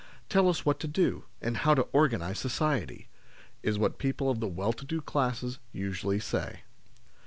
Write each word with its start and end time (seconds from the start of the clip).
"Tell 0.29 0.49
us 0.49 0.65
what 0.65 0.79
to 0.79 0.87
do, 0.87 1.25
and 1.43 1.57
how 1.57 1.75
to 1.75 1.83
organise 1.93 2.39
society?" 2.39 3.07
is 3.61 3.77
what 3.77 3.99
people 3.99 4.31
of 4.31 4.39
the 4.39 4.47
well 4.47 4.73
to 4.73 4.83
do 4.83 4.99
classes 4.99 5.59
usually 5.71 6.19
say. 6.19 6.61